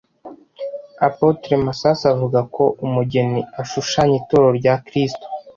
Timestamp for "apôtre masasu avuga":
1.07-2.39